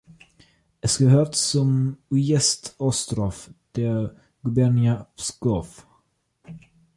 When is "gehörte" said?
0.97-1.37